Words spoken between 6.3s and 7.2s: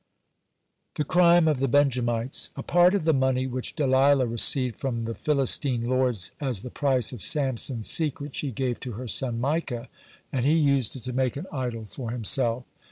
as the price